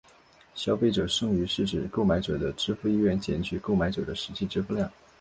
[0.55, 4.91] 消费者剩余是指购买者的支付意愿减去购买者的实际支付量。